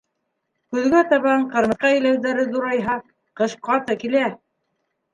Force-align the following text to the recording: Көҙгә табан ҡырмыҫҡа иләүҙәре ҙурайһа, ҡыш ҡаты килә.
Көҙгә 0.75 1.01
табан 1.11 1.45
ҡырмыҫҡа 1.53 1.93
иләүҙәре 1.99 2.49
ҙурайһа, 2.57 2.99
ҡыш 3.43 3.57
ҡаты 3.71 4.03
килә. 4.07 4.29